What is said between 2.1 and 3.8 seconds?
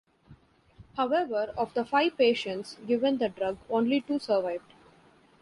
patients given the drug,